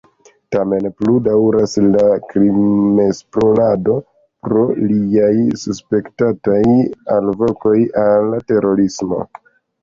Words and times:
Tamen 0.53 0.85
plu 0.99 1.17
daŭras 1.25 1.75
la 1.87 2.05
krimesplorado 2.31 3.97
pro 4.47 4.63
liaj 4.93 5.29
suspektataj 5.65 6.59
“alvokoj 7.19 7.77
al 8.07 8.35
terorismo”. 8.51 9.23